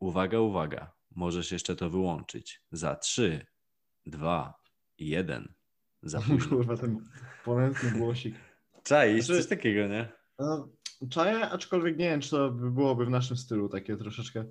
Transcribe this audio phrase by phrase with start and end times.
[0.00, 0.92] Uwaga, uwaga.
[1.16, 2.62] Możesz jeszcze to wyłączyć.
[2.72, 3.46] Za 3,
[4.06, 4.54] 2,
[4.98, 5.54] 1.
[6.02, 6.56] Za późno.
[6.56, 7.04] Kurwa, ten
[7.44, 8.34] ponętny głosik.
[8.82, 10.08] Czaisz, Znaczy- coś takiego, nie?
[10.38, 10.68] No,
[11.10, 14.44] czaję, aczkolwiek nie wiem, czy to by byłoby w naszym stylu takie troszeczkę.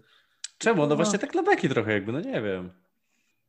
[0.58, 0.82] Czemu?
[0.82, 0.96] No No.
[0.96, 2.70] właśnie tak dla beki trochę jakby, no nie wiem.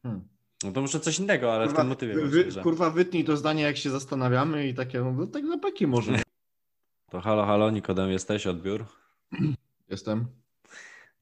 [0.02, 0.28] Hmm.
[0.64, 2.62] No to może coś innego, ale w tym motywie wy, myślę, że...
[2.62, 6.12] kurwa, wytnij to zdanie, jak się zastanawiamy i takie, no tak na peki może.
[7.10, 8.84] To halo, halo, Nikodem jesteś, odbiór.
[9.90, 10.26] Jestem.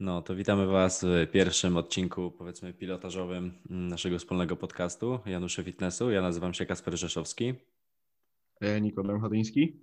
[0.00, 6.10] No to witamy Was w pierwszym odcinku, powiedzmy, pilotażowym mm, naszego wspólnego podcastu Janusze Fitnessu.
[6.10, 7.54] Ja nazywam się Kasper Rzeszowski.
[8.80, 9.80] Nikodem Chadyński.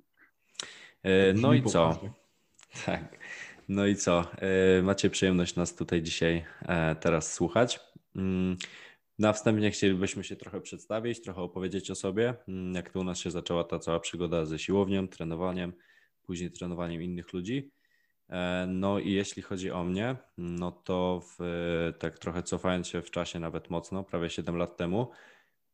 [1.04, 2.00] E, No i co?
[2.86, 3.20] Tak.
[3.70, 4.28] No i co?
[4.42, 7.80] E, Macie przyjemność nas tutaj dzisiaj e, teraz słuchać.
[8.16, 8.58] Mm,
[9.20, 13.20] Na wstępie chcielibyśmy się trochę przedstawić, trochę opowiedzieć o sobie, mm, jak to u nas
[13.20, 15.74] się zaczęła ta cała przygoda ze siłownią, trenowaniem,
[16.24, 17.72] później trenowaniem innych ludzi.
[18.30, 21.44] E, No i jeśli chodzi o mnie, no to w,
[22.00, 25.12] tak trochę cofając się w czasie nawet mocno, prawie 7 lat temu,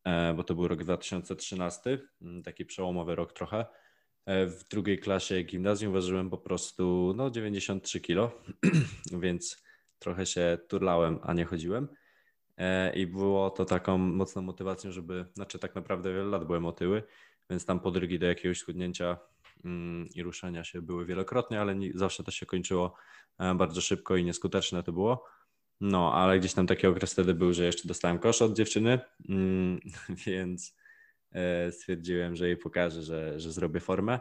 [0.04, 3.66] e, bo to był rok 2013, mm, taki przełomowy rok trochę.
[4.26, 8.32] E, W drugiej klasie gimnazjum ważyłem po prostu no, 93 kilo,
[9.22, 9.64] więc
[10.00, 11.88] trochę się turlałem, a nie chodziłem.
[12.96, 17.04] I było to taką mocną motywacją, żeby, znaczy tak naprawdę wiele lat byłem otyły,
[17.50, 19.18] więc tam podrygi do jakiegoś schudnięcia
[20.16, 22.96] i ruszania się były wielokrotnie, ale nie, zawsze to się kończyło
[23.40, 25.26] e, bardzo szybko i nieskuteczne to było.
[25.82, 29.80] No, ale gdzieś tam taki okres wtedy był, że jeszcze dostałem kosz od dziewczyny, mm,
[30.26, 30.76] więc
[31.32, 34.20] e, stwierdziłem, że jej pokażę, że, że zrobię formę.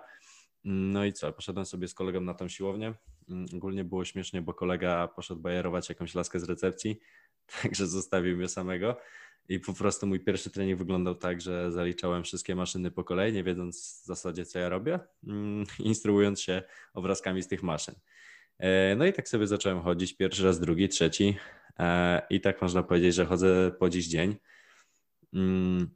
[0.64, 2.94] No i co, poszedłem sobie z kolegą na tą siłownię.
[3.28, 7.00] Mm, Ogólnie było śmiesznie, bo kolega poszedł bajerować jakąś laskę z recepcji,
[7.62, 8.97] także zostawił mnie samego.
[9.48, 13.44] I po prostu mój pierwszy trening wyglądał tak, że zaliczałem wszystkie maszyny po kolei, nie
[13.44, 16.62] wiedząc w zasadzie, co ja robię, mm, instruując się
[16.94, 17.94] obrazkami z tych maszyn.
[18.58, 21.36] E, No i tak sobie zacząłem chodzić pierwszy raz, drugi, trzeci.
[21.78, 24.36] e, I tak można powiedzieć, że chodzę po dziś dzień.
[25.34, 25.91] Mm,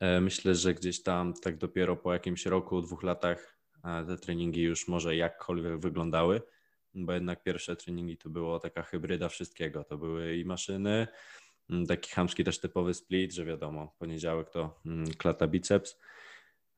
[0.00, 3.58] e, Myślę, że gdzieś tam tak dopiero po jakimś roku, dwóch latach
[4.06, 6.42] te treningi już może jakkolwiek wyglądały,
[6.94, 9.84] bo jednak pierwsze treningi to było taka hybryda wszystkiego.
[9.84, 11.06] To były i maszyny,
[11.88, 16.00] taki chamski też typowy split, że wiadomo, poniedziałek to mm, klata biceps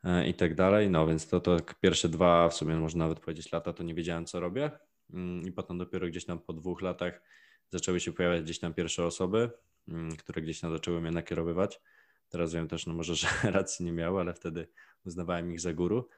[0.04, 0.90] e, i tak dalej.
[0.90, 3.94] No więc to, to tak pierwsze dwa, w sumie można nawet powiedzieć lata, to nie
[3.94, 4.70] wiedziałem co robię.
[5.12, 7.22] Mm, I potem dopiero gdzieś tam po dwóch latach
[7.70, 9.50] zaczęły się pojawiać gdzieś tam pierwsze osoby,
[9.88, 11.80] mm, które gdzieś tam zaczęły mnie nakierowywać.
[12.28, 14.66] Teraz wiem też, no może, że racji nie miały, ale wtedy
[15.06, 16.08] uznawałem ich za guru.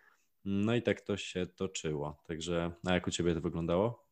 [0.45, 2.23] No i tak to się toczyło.
[2.27, 4.06] Także, a jak u Ciebie to wyglądało?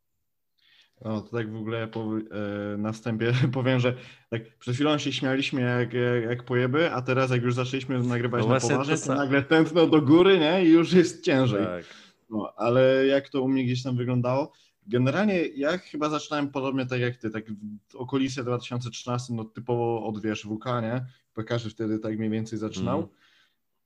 [1.04, 3.94] No to tak w ogóle po, e, na wstępie powiem, że
[4.30, 5.92] tak przed chwilą się śmialiśmy jak,
[6.28, 10.02] jak, pojeby, a teraz jak już zaczęliśmy nagrywać No na poważnie, to nagle tętno do
[10.02, 10.64] góry, nie?
[10.64, 11.66] I już jest ciężej.
[11.66, 11.84] Tak.
[12.30, 14.52] No, ale jak to u mnie gdzieś tam wyglądało?
[14.86, 17.44] Generalnie ja chyba zaczynałem podobnie tak jak ty, tak
[17.88, 21.06] w okolicy 2013, no typowo od wiesz WK, nie?
[21.36, 23.08] Bo każdy wtedy tak mniej więcej zaczynał.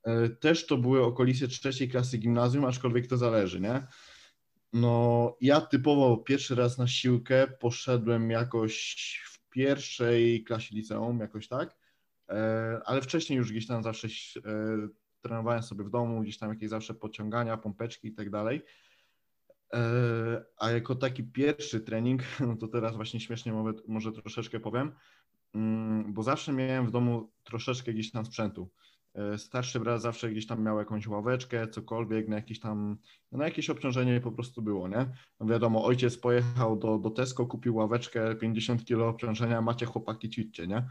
[0.03, 3.87] E, Też to były okolice trzeciej klasy gimnazjum, aczkolwiek to zależy, nie?
[4.73, 11.79] No ja typowo pierwszy raz na siłkę poszedłem jakoś w pierwszej klasie liceum, jakoś tak,
[12.29, 14.41] E, ale wcześniej już gdzieś tam zawsze e,
[15.21, 18.61] trenowałem sobie w domu, gdzieś tam jakieś zawsze podciągania, pompeczki i tak dalej.
[19.73, 19.79] E,
[20.57, 24.91] A jako taki pierwszy trening, no to teraz właśnie śmiesznie może, może troszeczkę powiem,
[25.55, 28.69] mm, bo zawsze miałem w domu troszeczkę gdzieś tam sprzętu.
[29.19, 32.97] E, Starszy brat zawsze gdzieś tam miał jakąś ławeczkę, cokolwiek, na jakieś tam,
[33.31, 35.05] na jakieś obciążenie po prostu było, nie?
[35.39, 40.67] No wiadomo, ojciec pojechał do, do Tesco, kupił ławeczkę, 50 kg obciążenia, macie chłopaki, ćwiczcie,
[40.67, 40.83] nie?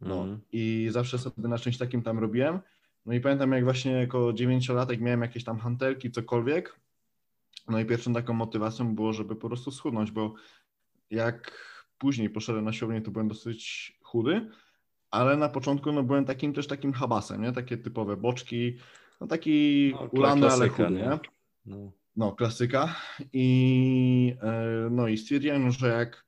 [0.00, 0.40] No Mhm.
[0.52, 2.60] i zawsze sobie na czymś takim tam robiłem.
[3.06, 6.80] No i pamiętam, jak właśnie jako dziewięciolatek miałem jakieś tam hantelki, cokolwiek.
[7.68, 10.34] No i pierwszą taką motywacją było, żeby po prostu schudnąć, bo
[11.10, 11.52] jak
[11.98, 14.50] później poszedłem na siłownię, to byłem dosyć chudy,
[15.10, 17.52] ale na początku no byłem takim też takim habasem, nie?
[17.52, 18.76] Takie typowe boczki,
[19.20, 20.98] no taki No, ulany, ale chudy, nie?
[20.98, 21.18] nie?
[21.66, 21.92] No.
[22.16, 22.96] No, klasyka.
[23.32, 26.24] I, e, no i stwierdziłem, że jak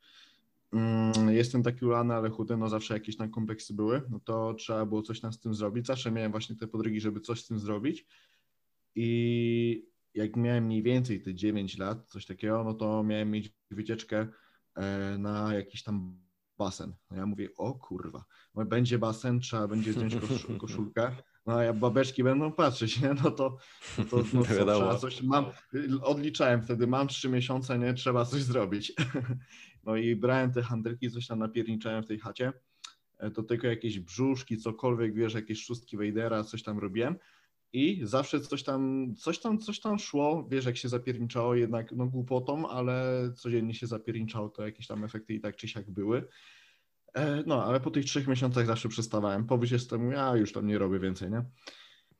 [0.72, 4.86] mm, jestem taki ulany, ale chudy, no zawsze jakieś tam kompleksy były, no to trzeba
[4.86, 5.86] było coś tam z tym zrobić.
[5.86, 8.06] Zawsze miałem właśnie te podrygi, żeby coś z tym zrobić.
[8.94, 14.26] I jak miałem mniej więcej te 9 lat, coś takiego, no to miałem mieć wycieczkę
[14.74, 16.18] e, na jakiś tam
[16.64, 16.94] basen.
[17.10, 18.24] No ja mówię, o kurwa,
[18.54, 21.16] no będzie basen, trzeba będzie zdjąć kosz, koszulkę.
[21.46, 23.14] No a jak babeczki będą patrzeć, nie?
[23.24, 23.56] No to,
[23.98, 25.44] no to no co, trzeba coś, mam,
[26.02, 27.94] odliczałem wtedy, mam trzy miesiące, nie?
[27.94, 28.92] Trzeba coś zrobić.
[29.84, 32.52] No i brałem te handelki, coś tam napierniczałem w tej chacie.
[33.18, 37.16] E, To tylko jakieś brzuszki, cokolwiek, wiesz, jakieś szóstki Wejdera, coś tam robiłem.
[37.72, 42.06] I zawsze coś tam, coś tam, coś tam szło, wiesz, jak się zapierniczało jednak no
[42.06, 46.28] głupotą, ale codziennie się zapierniczało, to jakieś tam efekty i tak czy siak były.
[47.14, 49.46] E, no, ale po tych trzech miesiącach zawsze przestawałem.
[49.46, 51.44] Po jestem, ja już tam nie robię więcej, nie?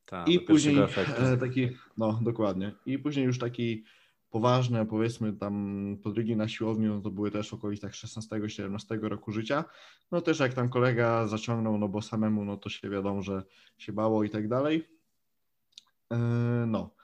[0.04, 0.76] Ta, I później
[1.19, 1.69] e, taki,
[1.99, 2.72] no dokładnie.
[2.87, 3.84] I później już taki
[4.31, 9.64] poważny, powiedzmy tam podrygi na siłowni, no to były też w okolicach 16-17 roku życia.
[10.10, 13.43] No też jak tam kolega zaciągnął, no bo samemu, no to się wiadomo, że
[13.78, 14.91] się bało i tak dalej.
[16.12, 16.17] E,
[16.67, 16.94] no.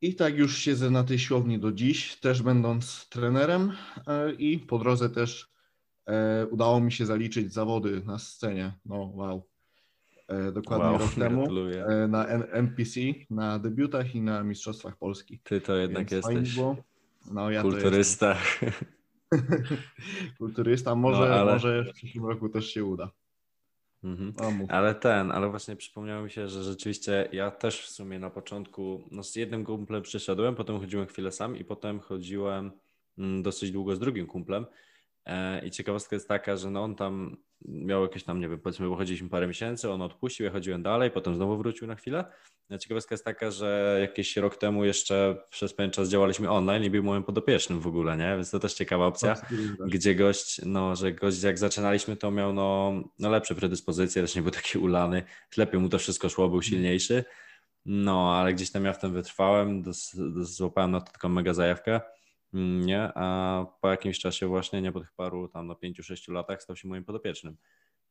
[0.00, 3.72] I tak już siedzę na tej siłowni do dziś, też będąc trenerem
[4.06, 5.52] e, i po drodze też
[6.06, 8.72] e, udało mi się zaliczyć zawody na scenie.
[8.84, 9.48] No wow.
[10.52, 11.46] Dokładnie wow, rok temu
[12.08, 15.40] na NPC, na debiutach i na Mistrzostwach Polski.
[15.44, 16.58] Ty to jednak Więc jesteś
[17.30, 18.36] no, ja kulturysta.
[20.38, 21.52] kulturysta, może, no, ale...
[21.52, 23.10] może w przyszłym roku też się uda.
[24.06, 24.66] Mhm.
[24.68, 29.02] Ale ten, ale właśnie przypomniało mi się, że rzeczywiście ja też w sumie na początku
[29.10, 32.72] no z jednym kumplem przyszedłem, potem chodziłem chwilę sam i potem chodziłem
[33.18, 34.66] mm, dosyć długo z drugim kumplem.
[35.24, 38.88] E, I ciekawostka jest taka, że no on tam miał jakieś tam, nie wiem, powiedzmy,
[38.88, 42.24] bo chodziliśmy parę miesięcy, on odpuścił, ja chodziłem dalej, potem znowu wrócił na chwilę.
[42.80, 47.02] Ciekawostka jest taka, że jakiś rok temu jeszcze przez pewien czas działaliśmy online i był
[47.02, 48.36] moim podopiecznym w ogóle, nie?
[48.36, 49.34] Więc to też ciekawa opcja,
[49.86, 54.42] gdzie gość, no, że gość jak zaczynaliśmy, to miał no, no lepsze predyspozycje, też nie
[54.42, 55.22] był taki ulany,
[55.56, 57.24] lepiej mu to wszystko szło, był silniejszy.
[57.84, 59.82] No, ale gdzieś tam ja w tym wytrwałem,
[60.40, 62.00] złapałem na to taką mega zajawkę
[62.56, 66.62] nie, a po jakimś czasie właśnie, nie po tych paru tam no pięciu, sześciu latach
[66.62, 67.56] stał się moim podopiecznym,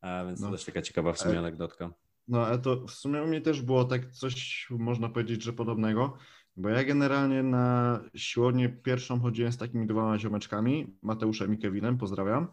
[0.02, 0.48] a więc no.
[0.48, 1.94] to też taka ciekawa w sumie anegdotka.
[2.28, 6.18] No, ale to w sumie u mnie też było tak coś, można powiedzieć, że podobnego,
[6.58, 12.48] bo ja generalnie na siłownię pierwszą chodziłem z takimi dwoma ziomeczkami, Mateuszem i Kevinem, pozdrawiam.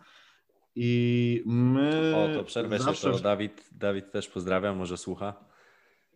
[0.74, 2.12] I my.
[2.16, 3.08] O, to przerwę zawsze...
[3.08, 5.44] się, to Dawid, Dawid też pozdrawiam, może słucha.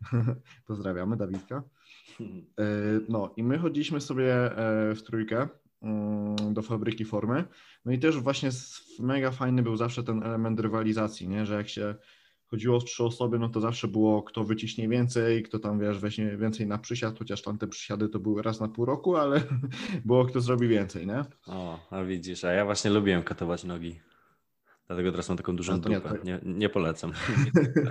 [0.66, 1.62] Pozdrawiamy Dawidka.
[2.58, 2.64] E,
[3.08, 5.48] no i my chodziliśmy sobie e, w trójkę
[6.50, 7.44] do fabryki formy.
[7.84, 8.50] No i też właśnie
[9.00, 11.46] mega fajny był zawsze ten element rywalizacji, nie?
[11.46, 11.94] że jak się
[12.46, 16.36] chodziło w trzy osoby, no to zawsze było kto wyciśnie więcej, kto tam wiesz, weźmie
[16.36, 19.42] więcej na przysiad, chociaż tam te przysiady to były raz na pół roku, ale
[20.04, 21.24] było kto zrobi więcej, nie?
[21.46, 24.00] O, a widzisz, a ja właśnie lubiłem katować nogi.
[24.86, 25.88] Dlatego teraz mam taką dużą no.
[25.88, 26.16] Nie, to...
[26.24, 27.12] nie, nie, polecam.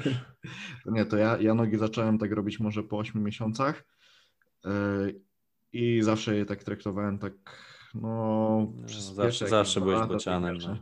[0.86, 3.86] nie, to ja, ja nogi zacząłem tak robić może po 8 miesiącach
[4.66, 5.22] yy,
[5.74, 7.34] i zawsze je tak traktowałem tak,
[8.02, 8.68] no...
[8.82, 10.58] no zawsze zawsze byłeś bocianem.
[10.58, 10.78] No.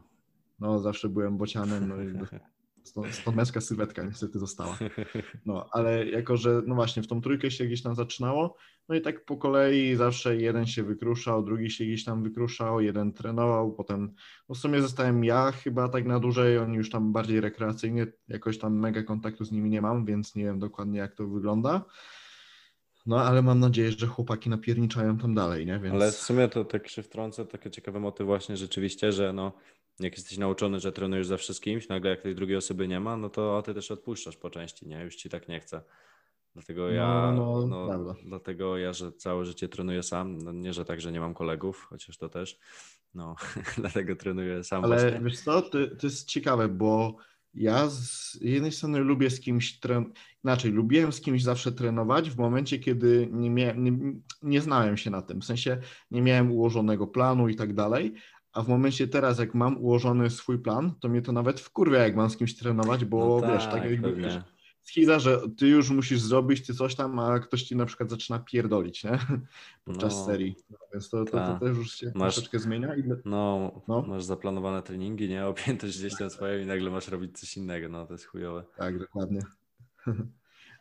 [0.60, 2.14] no, zawsze byłem bocianem, no i
[2.84, 4.78] Stąd męska sylwetka niestety została.
[5.46, 8.58] No, ale jako, że no właśnie w tą trójkę się gdzieś tam zaczynało,
[8.90, 13.14] no i tak po kolei zawsze jeden się wykruszał, drugi się gdzieś tam wykruszał, jeden
[13.14, 14.14] trenował, potem
[14.50, 18.58] no w sumie zostałem ja chyba tak na dłużej, oni już tam bardziej rekreacyjnie, jakoś
[18.58, 21.86] tam mega kontaktu z nimi nie mam, więc nie wiem dokładnie jak to wygląda.
[23.06, 25.80] No, ale mam nadzieję, że chłopaki napierniczają tam dalej, nie?
[25.80, 25.96] Więc...
[25.96, 29.52] Ale w sumie to tak się wtrącę, takie ciekawe motyw właśnie rzeczywiście, że no
[30.00, 33.30] jak jesteś nauczony, że trenujesz ze wszystkimś, nagle jak tej drugiej osoby nie ma, no
[33.30, 35.04] to ty też odpuszczasz po części, nie?
[35.04, 35.82] Już ci tak nie chce.
[36.54, 40.38] Dlatego ja, no, no, no dlatego ja, że całe życie trenuję sam.
[40.38, 42.60] No nie, że tak, że nie mam kolegów, chociaż to też.
[43.14, 43.36] No,
[43.78, 44.84] dlatego trenuję sam.
[44.84, 45.20] Ale właśnie.
[45.26, 45.70] wiesz co, to,
[46.00, 47.16] to jest ciekawe, bo
[47.54, 50.14] ja z jednej strony lubię z kimś trenować,
[50.44, 55.10] inaczej, lubiłem z kimś zawsze trenować w momencie, kiedy nie, miałem, nie, nie znałem się
[55.10, 55.78] na tym, w sensie
[56.12, 58.14] nie miałem ułożonego planu i tak dalej,
[58.54, 62.16] a w momencie teraz, jak mam ułożony swój plan, to mnie to nawet wkurwia, jak
[62.16, 64.40] mam z kimś trenować, bo no wiesz, tak, tak jakby wiesz,
[64.84, 68.40] schiza, że ty już musisz zrobić, ty coś tam, a ktoś ci na przykład zaczyna
[68.40, 69.20] pierdolić, nie?
[69.86, 70.56] Podczas no, serii.
[70.70, 71.60] No, więc to, to, to, tak.
[71.60, 72.96] też już się masz, troszeczkę zmienia.
[72.96, 73.04] I...
[73.26, 75.46] No, no, masz zaplanowane treningi, nie?
[75.46, 78.64] Opiętość gdzieś tam swoją i nagle masz robić coś innego, no to jest chujowe.
[78.78, 79.42] Tak, dokładnie.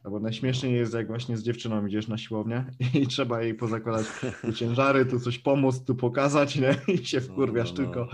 [0.04, 2.64] Albo najśmieszniej jest, jak właśnie z dziewczyną idziesz na siłownię
[3.02, 4.06] i trzeba jej pozakładać
[4.40, 6.76] tu ciężary, tu coś pomóc, tu pokazać, nie?
[6.94, 7.94] I się no, wkurwiasz no, no, no.
[7.94, 8.08] tylko,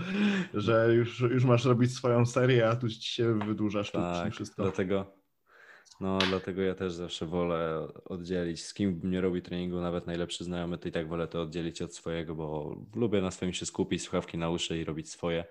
[0.53, 4.63] że już, już masz robić swoją serię, a tu ci się wydłużasz tak, wszystko.
[4.63, 5.18] Dlatego,
[5.99, 10.77] no, dlatego ja też zawsze wolę oddzielić, z kim nie robi treningu, nawet najlepszy znajomy,
[10.77, 14.37] to i tak wolę to oddzielić od swojego, bo lubię na swoim się skupić, słuchawki
[14.37, 15.45] na uszy i robić swoje.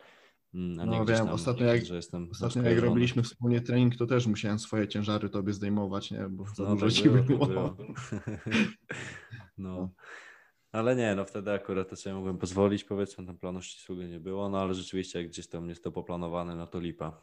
[0.54, 4.26] Mm, no wiem, tam, ostatnio jak, że jestem ostatnio jak robiliśmy wspólnie trening, to też
[4.26, 6.28] musiałem swoje ciężary tobie zdejmować, nie?
[6.30, 7.22] bo za no, dużo tak ci było.
[7.22, 7.46] było.
[7.46, 7.76] było.
[9.58, 9.90] no.
[10.72, 14.48] Ale nie, no wtedy akurat to sobie mogłem pozwolić, powiedzmy, tam planu ścisłego nie było,
[14.48, 17.20] no ale rzeczywiście jak gdzieś tam jest to poplanowane, no to lipa.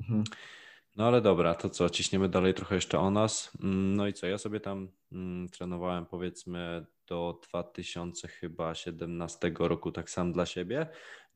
[0.00, 0.24] Mhm.
[0.96, 3.52] No ale dobra, to co, ciśniemy dalej trochę jeszcze o nas.
[3.62, 10.32] Mm, no i co, ja sobie tam mm, trenowałem powiedzmy do 2017 roku tak sam
[10.32, 10.86] dla siebie.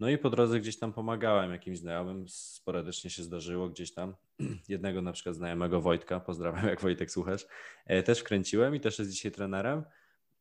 [0.01, 4.15] No i po drodze gdzieś tam pomagałem jakimś znajomym, sporadycznie się zdarzyło gdzieś tam.
[4.69, 7.47] Jednego na przykład znajomego Wojtka, pozdrawiam jak Wojtek słuchasz,
[7.87, 9.83] e, też wkręciłem i też jest dzisiaj trenerem,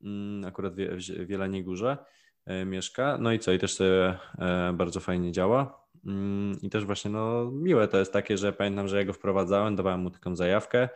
[0.03, 1.97] mm, akurat w Wieleniej Górze
[2.45, 3.17] e, mieszka.
[3.17, 5.82] No i co, i też sobie e, bardzo fajnie działa.
[6.05, 9.75] Mm, I też właśnie no, miłe to jest takie, że pamiętam, że ja go wprowadzałem,
[9.75, 10.89] dawałem mu taką zajawkę.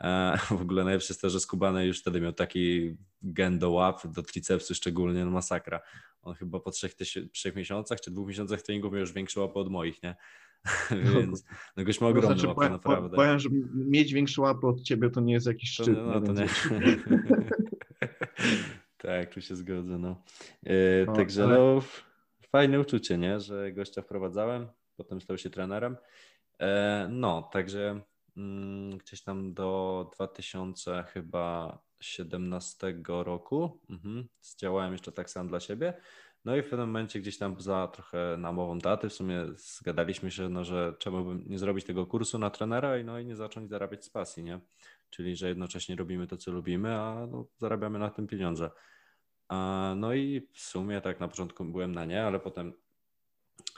[0.50, 4.22] W ogóle najlepsze jest to, że Skubany już wtedy miał taki gen do łap, do
[4.22, 5.80] tricepsu szczególnie, no masakra.
[6.22, 6.94] On chyba po trzech,
[7.32, 10.16] trzech miesiącach czy dwóch miesiącach treningu miał już większe łapy od moich, nie?
[11.14, 11.44] Więc
[11.76, 13.16] no goś ma ogromne znaczy, powiem, naprawdę.
[13.16, 15.94] Powiem, że mieć większe łapy od ciebie to nie jest jakiś szczyt.
[15.94, 16.46] To, no, to nie.
[18.98, 20.22] tak, tu się zgodzę, no.
[20.66, 21.54] E, no także ale...
[21.54, 21.82] no,
[22.54, 23.40] fajne uczucie, nie?
[23.40, 25.96] Że gościa wprowadzałem, potem stał się trenerem.
[26.60, 28.00] E, no, także
[28.36, 33.80] mm, gdzieś tam do 2000 chyba 17 roku.
[33.90, 34.28] Mhm.
[34.40, 35.94] Zdziałałem jeszcze tak sam dla siebie.
[36.44, 40.48] No i w pewnym momencie gdzieś tam za trochę namową daty w sumie zgadaliśmy się,
[40.48, 43.70] no, że czemu bym nie zrobić tego kursu na trenera i no i nie zacząć
[43.70, 44.60] zarabiać z pasji, nie?
[45.10, 48.70] Czyli, że jednocześnie robimy to, co lubimy, a no, zarabiamy na tym pieniądze.
[49.96, 52.72] No i w sumie tak na początku byłem na nie, ale potem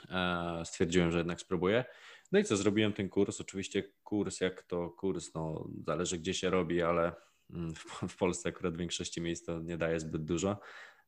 [0.09, 1.85] e, stwierdziłem, że jednak spróbuję.
[2.31, 3.41] No i co, zrobiłem ten kurs.
[3.41, 7.11] Oczywiście kurs, jak to kurs, no zależy gdzie się robi, ale
[7.49, 7.73] mm,
[8.09, 10.59] w Polsce akurat w większości miejsc to nie daje zbyt dużo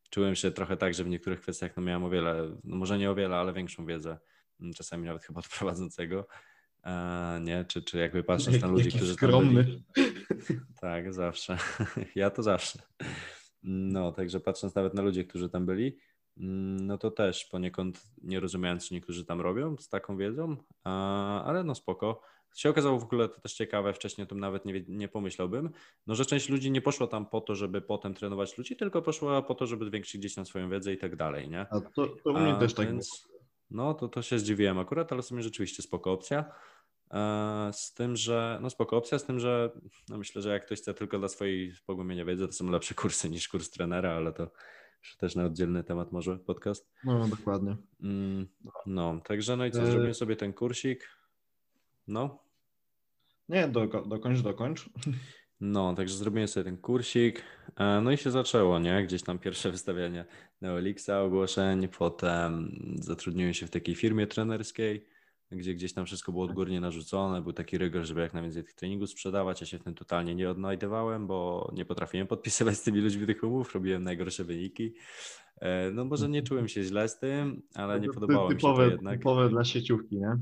[0.10, 3.12] czułem się trochę tak, że w niektórych kwestiach no miałem o wiele, no może nie
[3.12, 4.18] o wiele, ale większą wiedzę,
[4.60, 6.28] mm, czasami nawet chyba od prowadzącego.
[6.84, 9.64] E, nie, czy, czy jakby patrząc na ludzi, którzy skromny.
[9.64, 9.84] byli.
[10.82, 11.58] Tak, zawsze.
[12.16, 12.80] Ja to zawsze.
[13.64, 15.98] No, także patrząc nawet na ludzi, którzy tam byli,
[16.38, 20.58] mm, no to też poniekąd nie rozumiejąc, co niektórzy tam robią z taką wiedzą,
[21.44, 22.22] ale no spoko
[22.56, 25.70] się okazało w ogóle to też ciekawe, wcześniej o tym nawet nie, nie pomyślałbym,
[26.08, 29.42] no że część ludzi nie poszła tam po to, żeby potem trenować ludzi, tylko poszła
[29.42, 31.60] po to, żeby zwiększyć gdzieś tam swoją wiedzę i tak dalej, nie?
[31.60, 33.28] A to, to mnie też tak więc,
[33.72, 36.52] No to, to się zdziwiłem akurat, ale w sumie rzeczywiście spoko opcja.
[37.12, 39.72] E, z tym, że, no spoko opcja, z tym, że
[40.10, 43.30] no myślę, że jak ktoś chce tylko dla swojej pogłębienia wiedzy, to są lepsze kursy
[43.30, 44.52] niż kurs trenera, ale to
[45.18, 46.92] też na oddzielny temat może podcast.
[47.04, 47.78] No, dokładnie.
[48.04, 48.48] Mm,
[48.86, 51.10] no, także no i co, e, zrobiłem sobie ten kursik,
[52.08, 52.44] no.
[53.50, 54.90] Nie, do, dokończ, dokończ.
[55.62, 57.44] No, także zrobiłem sobie ten kursik,
[57.76, 59.04] e, no i się zaczęło, nie?
[59.04, 60.26] Gdzieś tam pierwsze wystawianie
[60.62, 65.06] Neolixa, ogłoszeń, potem zatrudniłem się w takiej firmie trenerskiej,
[65.52, 69.10] gdzie gdzieś tam wszystko było odgórnie narzucone, był taki rygor, żeby jak najwięcej tych treningów
[69.10, 73.28] sprzedawać, ja się w tym totalnie nie odnajdywałem, bo nie potrafiłem podpisywać z tymi ludźmi
[73.28, 74.94] tych umów, robiłem najgorsze wyniki.
[75.62, 78.90] E, no może nie czułem się źle z tym, ale nie podobało typowe, mi się
[78.90, 79.18] to jednak.
[79.18, 80.38] Typowe dla sieciówki, nie?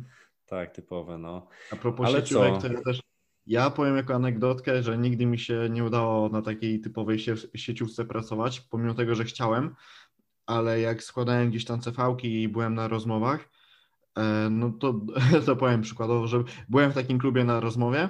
[0.46, 1.48] Tak, typowe, no.
[1.72, 2.62] A propos Ale sieciówek, co?
[2.62, 3.02] to ja też
[3.48, 7.20] ja powiem jako anegdotkę, że nigdy mi się nie udało na takiej typowej
[7.56, 9.76] sieciówce pracować, pomimo tego, że chciałem,
[10.46, 13.50] ale jak składałem gdzieś tam CV-ki i byłem na rozmowach,
[14.52, 15.02] no to,
[15.46, 18.10] to powiem przykładowo, że byłem w takim klubie na rozmowie,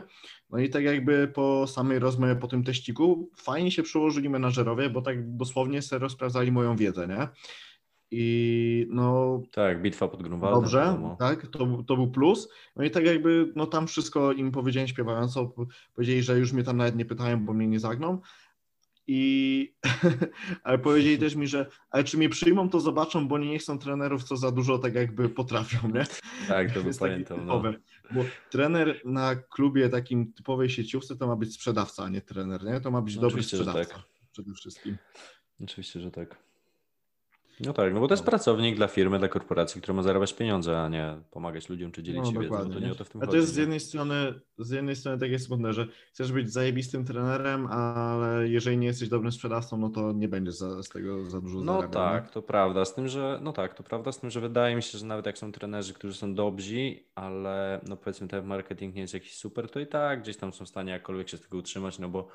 [0.50, 5.02] no i tak jakby po samej rozmowie, po tym teściku, fajnie się przyłożyli menadżerowie, bo
[5.02, 7.28] tak dosłownie serio sprawdzali moją wiedzę, nie?
[8.12, 9.42] I no.
[9.52, 10.62] Tak, bitwa pod Grunwaldem.
[10.62, 12.50] Dobrze, tak, to, to był plus.
[12.76, 15.54] No i tak jakby, no tam wszystko im powiedziałem śpiewająco,
[15.94, 18.22] powiedzieli, że już mnie tam nawet nie pytają, bo mnie nie zagną.
[19.08, 19.74] I
[20.64, 23.80] ale powiedzieli też mi, że ale czy mnie przyjmą, to zobaczą, bo oni nie chcą
[23.80, 26.06] trenerów, co za dużo tak jakby potrafią, nie?
[26.48, 27.46] Tak, to by pamiętam.
[27.46, 27.64] No.
[28.12, 32.82] Bo trener na klubie takim typowej sieciówce to ma być sprzedawca, a nie trener, nie?
[32.82, 34.04] To ma być no, dobry sprzedawca tak.
[34.32, 34.98] przede wszystkim.
[35.64, 36.47] Oczywiście, że tak.
[37.60, 38.30] No tak, no bo to jest no.
[38.30, 42.22] pracownik dla firmy, dla korporacji, która ma zarabiać pieniądze, a nie pomagać ludziom czy dzielić
[42.26, 42.70] no, się wiedzą.
[42.70, 45.18] To nie o to w tym a to jest z jednej strony, z jednej strony
[45.18, 50.12] takie smutne, że chcesz być zajebistym trenerem, ale jeżeli nie jesteś dobrym sprzedawcą, no to
[50.12, 52.32] nie będziesz za, z tego za dużo No zarabiał, tak, nie?
[52.32, 54.98] to prawda, z tym, że no tak, to prawda, z tym, że wydaje mi się,
[54.98, 59.14] że nawet jak są trenerzy, którzy są dobrzy, ale no powiedzmy ten marketing nie jest
[59.14, 62.00] jakiś super, to i tak gdzieś tam są w stanie jakkolwiek się z tego utrzymać,
[62.00, 62.28] no bo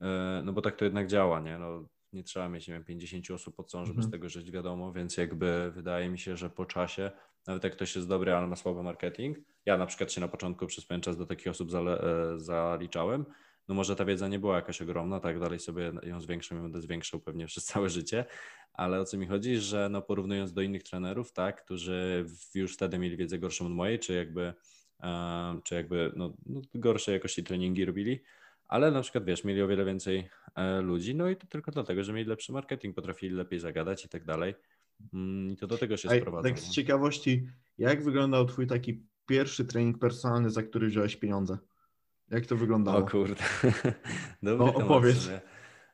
[0.00, 1.58] e, no bo tak to jednak działa, nie?
[1.58, 4.08] No, nie trzeba mieć, nie wiem, 50 osób pod sobą, żeby mhm.
[4.08, 7.10] z tego żyć, wiadomo, więc jakby wydaje mi się, że po czasie,
[7.46, 10.66] nawet jak ktoś jest dobry, ale ma słaby marketing, ja na przykład się na początku
[10.66, 11.98] przez pewien czas do takich osób e,
[12.36, 13.24] zaliczałem,
[13.68, 16.80] no może ta wiedza nie była jakaś ogromna, tak dalej sobie ją zwiększam i będę
[16.80, 18.24] zwiększał pewnie przez całe życie,
[18.72, 22.98] ale o co mi chodzi, że no porównując do innych trenerów, tak, którzy już wtedy
[22.98, 24.54] mieli wiedzę gorszą od mojej, czy jakby,
[25.02, 28.20] e, czy jakby no, no gorszej jakości treningi robili,
[28.68, 30.28] ale na przykład wiesz, mieli o wiele więcej
[30.82, 34.24] ludzi, no i to tylko dlatego, że mieli lepszy marketing, potrafili lepiej zagadać i tak
[34.24, 34.54] dalej.
[35.14, 36.48] Mm, I to do tego się sprowadza.
[36.48, 37.46] Tak z ciekawości,
[37.78, 41.58] jak wyglądał twój taki pierwszy trening personalny, za który wziąłeś pieniądze?
[42.30, 42.98] Jak to wyglądało?
[42.98, 43.34] O kurde.
[44.42, 45.30] Dobry No, opowiedz.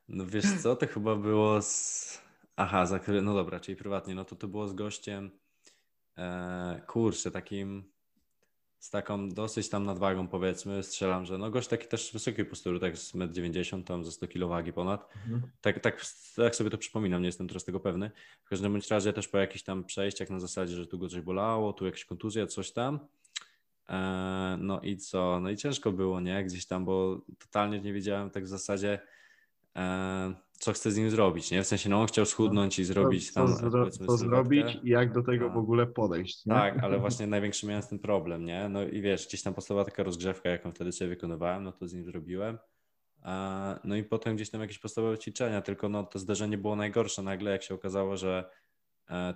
[0.08, 2.22] No wiesz co, to chyba było z...
[2.56, 3.00] Aha, za.
[3.22, 4.14] No dobra, czyli prywatnie.
[4.14, 5.30] No to to było z gościem,
[6.18, 7.92] e, kurczę, takim
[8.86, 12.98] z taką dosyć tam nadwagą powiedzmy, strzelam, że no gość taki też wysokiej postury, tak
[12.98, 15.08] z 1,90 m, tam za 100 kg wagi ponad.
[15.14, 15.42] Mhm.
[15.60, 16.04] Tak, tak,
[16.36, 18.10] tak sobie to przypominam, nie jestem teraz tego pewny.
[18.44, 21.20] W każdym bądź razie też po jakichś tam przejściach na zasadzie, że tu go coś
[21.20, 23.00] bolało, tu jakaś kontuzja, coś tam.
[23.88, 25.40] E, no i co?
[25.40, 26.44] No i ciężko było, nie?
[26.44, 28.98] Gdzieś tam, bo totalnie nie wiedziałem tak w zasadzie,
[30.52, 31.62] co chcę z nim zrobić, nie?
[31.62, 35.22] W sensie, no on chciał schudnąć i zrobić tam, co, co zrobić i jak do
[35.22, 35.54] tego Tak.
[35.54, 36.46] w ogóle podejść.
[36.46, 36.54] Nie?
[36.54, 38.68] Tak, ale właśnie największy miałem z tym problem, nie?
[38.68, 41.94] No i wiesz, gdzieś tam podstawowa taka rozgrzewka, jaką wtedy sobie wykonywałem, no to z
[41.94, 42.58] nim zrobiłem.
[43.22, 47.22] A, No i potem gdzieś tam jakieś podstawowe ćwiczenia, tylko no to zderzenie było najgorsze
[47.22, 48.50] nagle, jak się okazało, że e,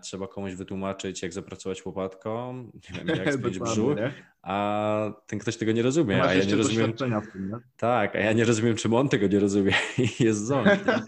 [0.02, 4.12] trzeba komuś wytłumaczyć, jak zapracować łopatką, nie wiem, jak spiąć brzuch, nie?
[4.42, 6.96] a ten ktoś tego nie rozumie, Masz a ja nie rozumiem, w
[7.32, 7.56] tym, nie?
[7.76, 9.72] tak, a ja nie rozumiem, czym on tego nie rozumie
[10.20, 11.02] i jest ząb, nie?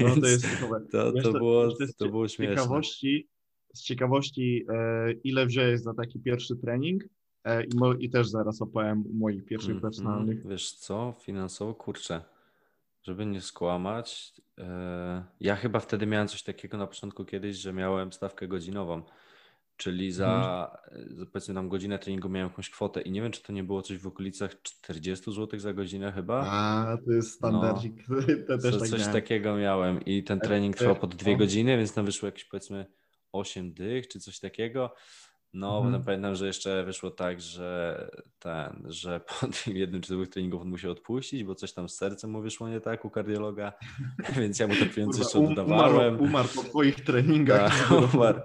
[0.08, 0.46] No to jest
[0.92, 2.56] to, to, było, to było z śmieszne.
[2.56, 3.28] ciekawości,
[3.74, 7.04] z ciekawości e, ile wziąłeś za taki pierwszy trening
[7.44, 10.46] e, i, mo, i też zaraz opowiem moich pierwszych Mhm, personalnych.
[10.46, 12.22] Wiesz co, finansowo, kurczę,
[13.04, 18.12] żeby nie skłamać, e, ja chyba wtedy miałem coś takiego na początku kiedyś, że miałem
[18.12, 19.02] stawkę godzinową,
[19.76, 21.16] czyli za, Mhm.
[21.16, 23.82] za powiedzmy tam godzinę treningu miałem jakąś kwotę i nie wiem, czy to nie było
[23.82, 26.44] coś w okolicach 40 zł za godzinę chyba.
[26.46, 27.94] A, to jest standardzik.
[28.48, 29.12] To też tak coś miałem.
[29.12, 31.38] takiego miałem i ten trening e, trwał po dwie no.
[31.38, 32.86] godziny, więc tam wyszło jakieś powiedzmy
[33.32, 34.94] 8 dych czy coś takiego.
[35.54, 35.92] No, Mhm.
[35.92, 37.98] potem pamiętam, że jeszcze wyszło tak, że
[38.38, 41.96] ten, że po tym jednym czy dwóch treningów on musiał odpuścić, bo coś tam z
[41.96, 43.72] sercem mu wyszło nie tak u kardiologa,
[44.40, 46.14] więc ja mu te pieniądze jeszcze um- oddawałem.
[46.14, 47.88] Umarł, umarł po twoich treningach.
[47.88, 48.40] Tak, umarł.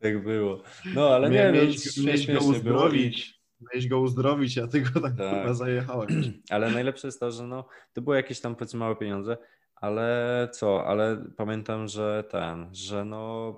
[0.00, 0.62] tak było.
[0.94, 3.40] No, ale nie, no, go uzdrowić.
[3.60, 5.54] Miałeś go uzdrowić, a ty go tak, Tak.
[5.54, 6.08] zajechałem.
[6.50, 9.36] ale najlepsze jest to, że no, to były jakieś tam powiedzmy małe pieniądze,
[9.74, 13.52] ale co, ale pamiętam, że ten, że no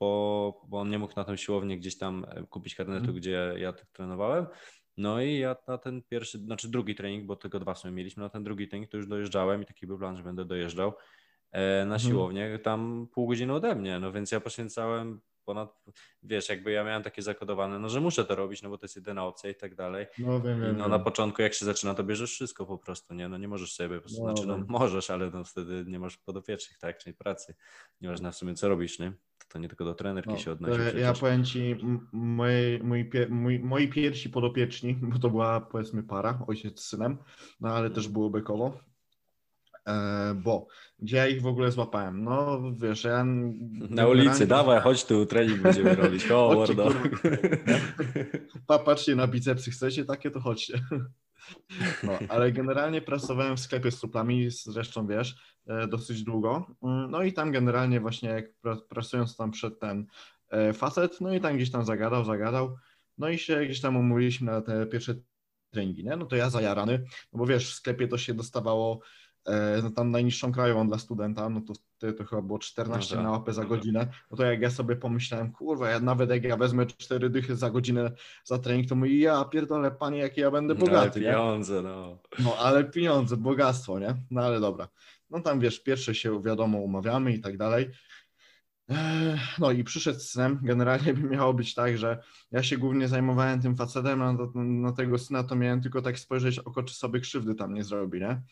[0.00, 3.16] bo, bo on nie mógł na tą siłownię gdzieś tam e, kupić karnetu, Mhm.
[3.16, 4.46] gdzie ja tak trenowałem.
[4.96, 8.22] No i ja na ten pierwszy, znaczy drugi trening, bo tego dwa w sumie mieliśmy,
[8.22, 10.92] na ten drugi trening to już dojeżdżałem i taki był plan, że będę dojeżdżał
[11.52, 12.00] e, na Mhm.
[12.00, 15.82] siłownię, tam pół godziny ode mnie, no więc ja poświęcałem ponad,
[16.22, 18.96] wiesz, jakby ja miałem takie zakodowane, no że muszę to robić, no bo to jest
[18.96, 20.06] jedyna opcja i tak dalej.
[20.18, 20.76] No wiem, wiem.
[20.76, 20.90] no wiem.
[20.90, 23.28] na początku jak się zaczyna, to bierzesz wszystko po prostu, nie?
[23.28, 24.66] No nie możesz sobie, po prostu, No, znaczy no wiem.
[24.68, 27.54] możesz, ale no wtedy nie masz podopiecznych, tak, czyli pracy.
[28.00, 29.12] Nieważne w sumie co robisz, nie?
[29.48, 31.20] To, nie tylko do trenerki No, się odnosi ja przecież.
[31.20, 31.76] powiem ci,
[32.12, 37.18] moi, pie, mój, moi pierwsi podopieczni, bo to była powiedzmy para, ojciec z synem,
[37.60, 38.78] no ale też było bekowo.
[39.88, 40.66] E, bo
[40.98, 42.24] gdzie ja ich w ogóle złapałem?
[42.24, 43.24] No wiesz, ja...
[43.90, 46.88] Na ulicy, dawaj, chodź tu, trening będziemy robić, o mordo.
[48.84, 50.80] patrzcie na bicepsy, chcecie takie, to chodźcie.
[52.02, 56.66] No, ale generalnie pracowałem w sklepie z truplami, zresztą wiesz, e, dosyć długo.
[56.82, 60.06] Mm, No i tam generalnie właśnie jak pra- pracując tam przed ten
[60.50, 62.76] e, facet, no i tam gdzieś tam zagadał, zagadał,
[63.18, 65.14] no i się gdzieś tam umówiliśmy na te pierwsze
[65.70, 66.16] treningi, nie?
[66.16, 69.00] No to ja zajarany, no bo wiesz, w sklepie to się dostawało
[69.82, 73.24] no tam najniższą krajową dla studenta, no to wtedy to chyba było 14 No tak.
[73.24, 76.56] na łapę za godzinę, no to jak ja sobie pomyślałem, kurwa, ja nawet jak ja
[76.56, 78.12] wezmę 4 dychy za godzinę
[78.44, 81.26] za trening, to mówię, ja pierdolę, panie, jaki ja będę No, ale bogaty, nie?
[81.26, 82.18] pieniądze, no.
[82.38, 84.14] No, ale pieniądze, bogactwo, nie?
[84.30, 84.88] No, ale dobra.
[85.30, 87.90] No tam, wiesz, pierwsze się, wiadomo, umawiamy i tak dalej.
[88.88, 90.58] Eee, No i przyszedł z synem.
[90.62, 94.92] Generalnie by miało być tak, że ja się głównie zajmowałem tym facetem, a na, na
[94.92, 98.42] tego syna to miałem tylko tak spojrzeć oko, czy sobie krzywdy tam nie zrobi, nie?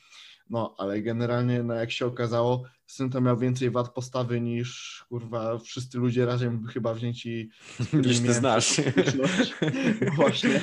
[0.51, 5.59] No, ale generalnie, no jak się okazało, syn to miał więcej wad postawy niż, kurwa,
[5.59, 7.51] wszyscy ludzie razem chyba wzięci
[7.93, 8.81] Niż ty znasz.
[10.07, 10.61] No właśnie.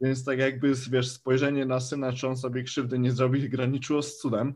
[0.00, 4.16] Więc tak jakby, wiesz, spojrzenie na syna, czy on sobie krzywdy nie zrobi, graniczyło z
[4.16, 4.54] cudem,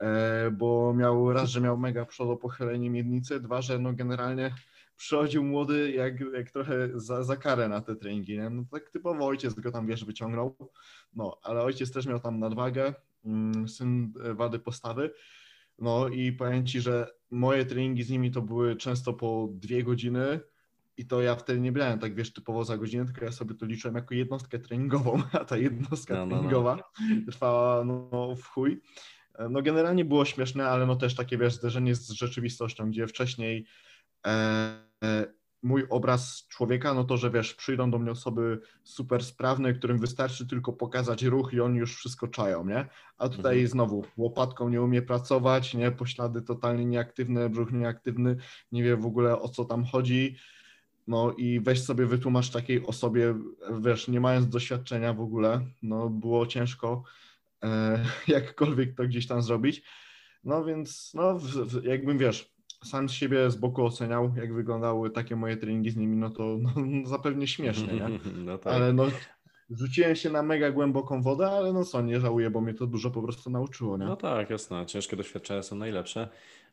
[0.00, 4.54] e, bo miał raz, że miał mega przodopochylenie miednicy, dwa, że no generalnie
[4.96, 8.50] przychodził młody jak, jak trochę za, za karę na te treningi, nie?
[8.50, 10.56] No tak typowo ojciec go tam, wiesz, wyciągnął,
[11.14, 12.94] no, ale ojciec też miał tam nadwagę,
[13.66, 15.10] syn e, wady postawy,
[15.78, 20.40] no i powiem Ci, że moje treningi z nimi to były często po dwie godziny,
[20.96, 23.66] i to ja wtedy nie brałem tak, wiesz, typowo za godzinę, tylko ja sobie to
[23.66, 26.36] liczyłem jako jednostkę treningową, a ta jednostka No, no, no.
[26.36, 26.78] treningowa
[27.30, 28.80] trwała no, w chuj.
[29.50, 33.66] No generalnie było śmieszne, ale no też takie, wiesz, zderzenie z rzeczywistością, gdzie wcześniej
[34.26, 34.30] e,
[35.04, 35.26] e,
[35.62, 40.46] mój obraz człowieka, no to, że wiesz, przyjdą do mnie osoby super sprawne, którym wystarczy
[40.46, 42.86] tylko pokazać ruch i oni już wszystko czają, nie?
[43.18, 43.68] A tutaj Mhm.
[43.68, 45.90] znowu łopatką nie umie pracować, nie?
[45.90, 48.36] Poślady totalnie nieaktywne, brzuch nieaktywny,
[48.72, 50.36] nie wie w ogóle o co tam chodzi.
[51.06, 53.34] No i weź sobie wytłumacz takiej osobie,
[53.80, 57.02] wiesz, nie mając doświadczenia w ogóle, no było ciężko
[57.64, 59.82] e, jakkolwiek to gdzieś tam zrobić.
[60.44, 62.51] No więc, no w, w, jakbym wiesz,
[62.84, 66.58] sam z siebie z boku oceniał, jak wyglądały takie moje treningi z nimi, no to
[66.60, 66.70] no,
[67.06, 68.08] zapewne śmieszne, nie?
[68.44, 68.72] No tak.
[68.72, 69.04] Ale no
[69.70, 73.10] rzuciłem się na mega głęboką wodę, ale no co, nie żałuję, bo mnie to dużo
[73.10, 74.04] po prostu nauczyło, nie?
[74.04, 74.86] No tak, jasne.
[74.86, 76.28] Ciężkie doświadczenia są najlepsze.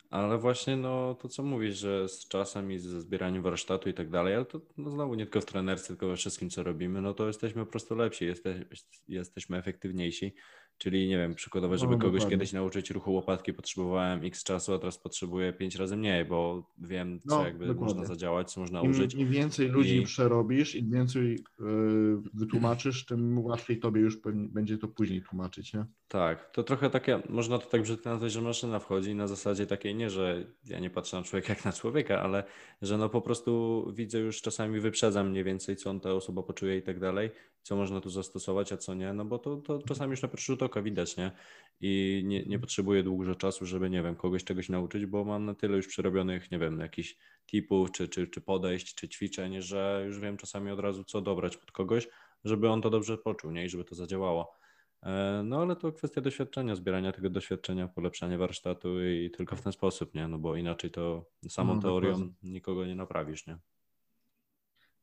[0.09, 4.09] Ale właśnie no, to, co mówisz, że z czasem i ze zbieraniem warsztatu i tak
[4.09, 7.13] dalej, ale to no, znowu nie tylko w trenerce, tylko we wszystkim, co robimy, no
[7.13, 8.65] to jesteśmy po prostu lepsi, jeste,
[9.07, 10.33] jesteśmy efektywniejsi.
[10.77, 12.37] Czyli nie wiem, przykładowo, żeby No, kogoś dokładnie.
[12.37, 17.19] kiedyś nauczyć ruchu łopatki, potrzebowałem x czasu, a teraz potrzebuję 5 razy mniej, bo wiem,
[17.27, 17.93] co No, jakby dokładnie.
[17.95, 19.13] można zadziałać, co można Im, użyć.
[19.15, 21.63] Im więcej ludzi I- przerobisz, im więcej y,
[22.33, 25.85] wytłumaczysz, tym łatwiej tobie już będzie to później tłumaczyć, nie?
[26.07, 29.95] Tak, to trochę takie, można to tak brzydko nazwać, że maszyna wchodzi na zasadzie takiej
[29.99, 32.43] nie, że ja nie patrzę na człowieka jak na człowieka, ale
[32.81, 36.77] że no po prostu widzę już czasami wyprzedzam mniej więcej, co on ta osoba poczuje
[36.77, 37.31] i tak dalej,
[37.63, 40.51] co można tu zastosować, a co nie, no bo to, to czasami już na pierwszy
[40.51, 41.31] rzut oka widać, nie?
[41.81, 45.55] I nie, nie potrzebuję długo czasu, żeby, nie wiem, kogoś czegoś nauczyć, bo mam na
[45.55, 50.19] tyle już przerobionych, nie wiem, jakichś tipów, czy, czy, czy podejść, czy ćwiczeń, że już
[50.19, 52.07] wiem czasami od razu, co dobrać pod kogoś,
[52.43, 53.65] żeby on to dobrze poczuł, nie?
[53.65, 54.58] I żeby to zadziałało.
[55.03, 59.71] E, No ale to kwestia doświadczenia, zbierania tego doświadczenia, polepszania warsztatu i tylko w ten
[59.73, 60.27] sposób, nie?
[60.27, 62.33] No bo inaczej to samą No, teorią dokładnie.
[62.43, 63.57] nikogo nie naprawisz, nie?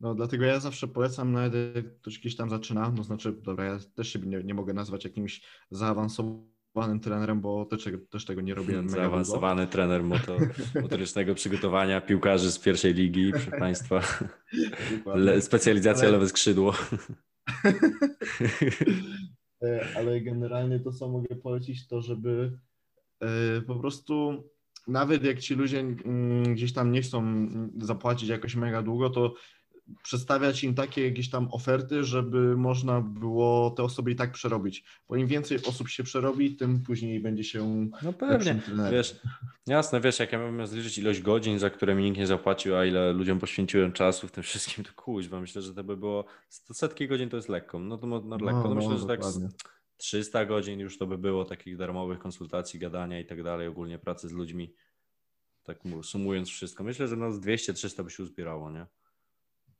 [0.00, 3.78] No dlatego ja zawsze polecam, nawet jak ktoś gdzieś tam zaczyna, no znaczy, dobra, ja
[3.94, 8.54] też się nie, nie mogę nazwać jakimś zaawansowanym trenerem, bo też, tego- też tego nie
[8.54, 8.88] mega długo.
[8.88, 10.36] Zaawansowany trener moto,
[10.82, 14.00] motorycznego przygotowania piłkarzy z pierwszej ligi, proszę Państwa.
[15.14, 16.74] Le, specjalizacja Ale- lewe skrzydło.
[19.66, 22.58] E, ale generalnie to, co mogę polecić, to żeby
[23.20, 24.44] e, po prostu
[24.88, 29.34] nawet jak ci ludzie mm, gdzieś tam nie chcą mm, zapłacić jakoś mega długo, to
[30.02, 34.84] przedstawiać im takie jakieś tam oferty, żeby można było te osoby i tak przerobić.
[35.08, 38.92] Bo im więcej osób się przerobi, tym później będzie się No trenerem.
[38.92, 39.20] Wiesz,
[39.66, 42.84] jasne, wiesz, jak ja miałem zliczyć ilość godzin, za które mi nikt nie zapłacił, a
[42.84, 46.24] ile ludziom poświęciłem czasu w tym wszystkim, to kuźwa, myślę, że to by było,
[46.72, 49.20] setki godzin to jest lekko, no to mo- no, lekko, no, no, myślę, że tak
[49.20, 49.48] dokładnie.
[49.50, 53.98] z 300 godzin już to by było takich darmowych konsultacji, gadania i tak dalej, ogólnie
[53.98, 54.74] pracy z ludźmi,
[55.62, 58.86] tak mu- sumując wszystko, myślę, że no z 200-300 by się uzbierało, nie?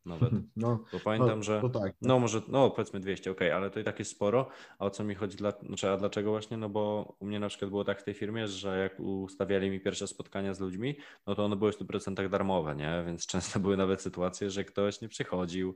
[0.07, 1.61] Nawet, No, bo pamiętam, no, że...
[1.61, 1.93] to tak.
[2.03, 4.49] No może, no powiedzmy 200, okej, ale to i tak jest sporo.
[4.79, 6.57] A o co mi chodzi, dla, znaczy, a dlaczego właśnie?
[6.57, 9.81] No bo u mnie na przykład było tak w tej firmie, że jak ustawiali mi
[9.81, 13.03] pierwsze spotkania z ludźmi, no to one były w 100% darmowe, nie?
[13.07, 15.75] Więc często były nawet sytuacje, że ktoś nie przychodził,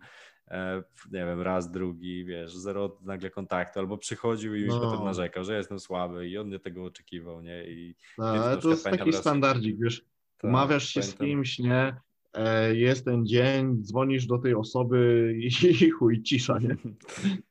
[0.49, 4.81] e, nie wiem, raz, drugi, wiesz, zero nagle kontaktu, albo przychodził i No.
[4.81, 7.65] potem narzekał, że jestem słaby i on nie tego oczekiwał, nie?
[7.71, 10.05] I No, ale to jest taki raz- standardzik, wiesz,
[10.39, 12.01] tak, umawiasz się z pamiętam- kimś, nie?
[12.35, 15.33] E, jest ten dzień, dzwonisz do tej osoby
[15.83, 16.77] i, chuj, cisza, nie?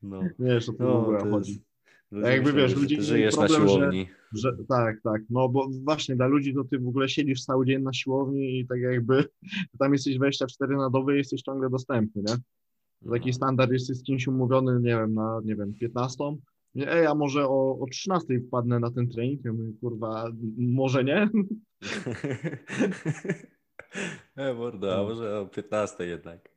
[0.02, 1.52] No, Nie wiesz, o co w no ogóle to chodzi.
[1.52, 1.64] jest...
[2.12, 4.08] Ludzie jakby, wiesz, że ty żyjesz na problem, że- siłowni.
[4.34, 7.82] Że, tak, tak, no bo właśnie dla ludzi to ty w ogóle siedzisz cały dzień
[7.82, 9.24] na siłowni i tak jakby
[9.80, 12.36] tam jesteś 24 na dobę i jesteś ciągle dostępny, nie?
[13.12, 13.34] Taki No.
[13.34, 16.24] standard jesteś z kimś umówiony, nie wiem, na, nie wiem, 15.
[16.76, 19.46] Nie, Ej, a może o, o 13 wpadnę na ten trening?
[19.46, 21.30] Ja mówię, kurwa, może nie?
[24.40, 25.04] E, mordo, a No.
[25.04, 26.50] może o 15 jednak.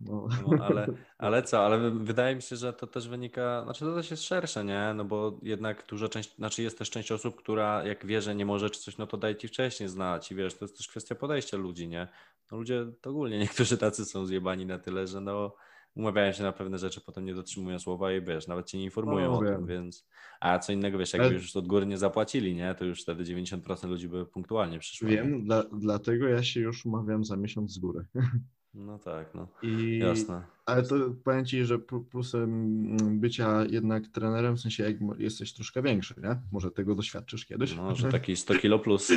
[0.00, 0.28] No.
[0.48, 0.86] No, ale,
[1.18, 4.22] ale co, ale wy- wydaje mi się, że to też wynika, znaczy to też jest
[4.22, 4.92] szersze, nie?
[4.94, 8.46] No bo jednak duża część, znaczy jest też część osób, która jak wie, że nie
[8.46, 11.14] może czy coś, no to daje ci wcześniej znać i wiesz, to jest też kwestia
[11.14, 12.08] podejścia ludzi, nie?
[12.52, 15.56] No ludzie to ogólnie, niektórzy tacy są zjebani na tyle, że no
[15.96, 19.30] umawiają się na pewne rzeczy, potem nie dotrzymują słowa i wiesz, nawet cię nie informują
[19.30, 20.06] No, o tym, więc,
[20.40, 22.74] a co innego, wiesz, jakby Ale- już od góry nie zapłacili, nie?
[22.74, 25.08] To już wtedy 90% ludzi by punktualnie przyszło.
[25.08, 28.04] Wiem, dla, dlatego ja się już umawiam za miesiąc z góry.
[28.78, 30.42] No tak, no, I, jasne.
[30.66, 35.82] Ale to powiem Ci, że pl- plusem bycia jednak trenerem, w sensie jak jesteś troszkę
[35.82, 36.40] większy, nie?
[36.52, 37.76] Może tego doświadczysz kiedyś.
[37.76, 39.12] No, że taki 100 kilo plus.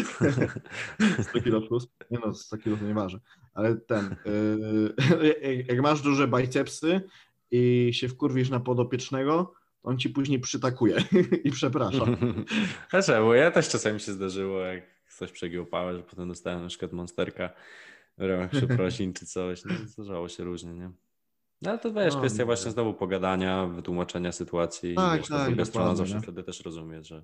[1.30, 1.88] 100 kilo plus.
[2.12, 3.20] Nie no, 100 kilo to nie waży.
[3.54, 4.16] Ale ten,
[5.22, 7.02] yy, jak- masz duże bicepsy
[7.52, 10.98] i się wkurwisz na podopiecznego, to on Ci później przytakuje
[11.44, 12.06] i przeprasza.
[12.92, 13.34] A czemu?
[13.34, 14.84] Ja też czasami się zdarzyło, jak
[15.16, 17.50] ktoś przegiął pałę, że potem dostałem na przykład monsterka
[18.18, 19.66] w ramach przeprosin czy coś.
[19.66, 20.92] No, zdarzało się różnie, nie?
[21.62, 22.46] No ale to wiesz, No, kwestia no.
[22.46, 24.96] właśnie znowu pogadania, wytłumaczenia sytuacji.
[24.96, 26.22] Tak, wiesz, ta tak, druga strona zawsze nie?
[26.22, 27.24] wtedy też rozumie, że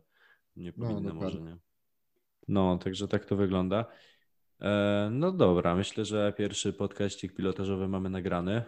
[0.55, 1.39] nie No, powinna dokładnie.
[1.39, 1.57] może, nie?
[2.47, 3.85] No, także tak to wygląda.
[4.61, 8.63] E, no dobra, myślę, że pierwszy podcaścik pilotażowy mamy nagrany.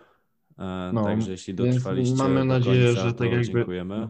[0.60, 4.08] E, No, także jeśli dotrwaliście mamy nadzieję, końca, że tak jakby- dziękujemy.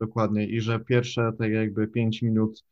[0.00, 0.46] Dokładnie.
[0.46, 2.64] I że pierwsze tak jakby 5 minut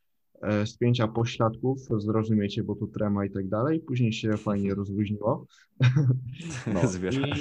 [0.42, 3.81] e, spięcia pośladków, zrozumiecie, bo to trema i tak dalej.
[3.81, 5.46] Później się fajnie rozluźniło.
[6.66, 6.81] No.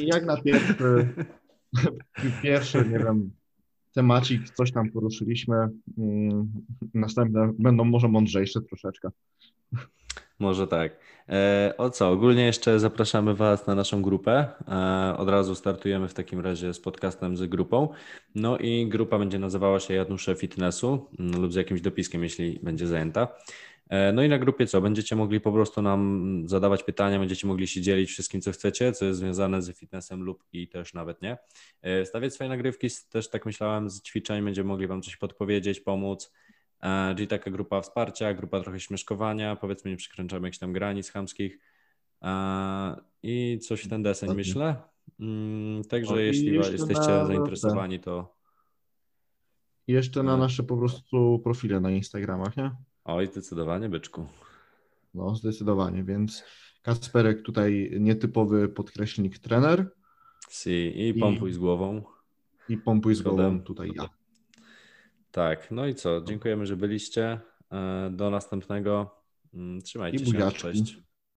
[0.01, 1.09] I jak na pierwszy,
[2.43, 3.31] pierwszy, nie wiem,
[3.93, 5.55] temacik, coś tam poruszyliśmy.
[5.97, 6.51] Mm,
[6.93, 9.09] następne będą może mądrzejsze troszeczkę.
[10.41, 10.97] Może tak.
[11.29, 12.09] E, o co?
[12.09, 14.47] Ogólnie jeszcze zapraszamy Was na naszą grupę.
[14.67, 17.89] E, od razu startujemy w takim razie z podcastem z grupą.
[18.35, 22.87] No i grupa będzie nazywała się Janusze Fitnessu mm, lub z jakimś dopiskiem, jeśli będzie
[22.87, 23.27] zajęta.
[23.89, 24.81] E, no i na grupie co?
[24.81, 29.05] Będziecie mogli po prostu nam zadawać pytania, będziecie mogli się dzielić wszystkim, co chcecie, co
[29.05, 31.37] jest związane z fitnessem lub i też nawet nie.
[32.05, 36.31] Stawiać swoje nagrywki, też tak myślałem, z ćwiczeń będziemy mogli Wam coś podpowiedzieć, pomóc.
[36.81, 41.59] E, czyli taka grupa wsparcia, grupa trochę śmieszkowania, powiedzmy nie przekręcamy jakichś tam granic chamskich
[42.21, 44.37] e, i coś w ten deseń okay.
[44.37, 44.75] myślę.
[45.19, 47.25] Mm, także o, jeśli jesteście na...
[47.25, 48.35] zainteresowani, to...
[49.87, 52.71] Jeszcze na nasze po prostu profile na Instagramach, nie?
[53.05, 54.27] Oj, zdecydowanie, byczku.
[55.13, 56.43] No, zdecydowanie, więc
[56.81, 59.91] Kasperek tutaj nietypowy podkreślnik trener.
[60.49, 62.03] Si, i pompuj I, z głową.
[62.69, 64.09] I pompuj z głową tutaj ja.
[65.31, 66.21] Tak, no i co?
[66.21, 67.39] Dziękujemy, że byliście.
[67.71, 69.15] E, do następnego.
[69.53, 70.51] Mm, trzymajcie I się.
[70.51, 70.97] Cześć.